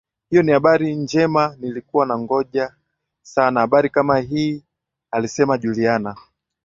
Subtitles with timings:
[0.29, 2.75] Hiyo ni habari njemanilikuwa nangoja
[3.21, 6.15] sana habari kama hiialisema Juliana